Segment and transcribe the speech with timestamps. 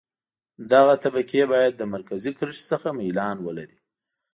[0.71, 3.79] دغه طبقه باید له مرکزي کرښې څخه میلان ولري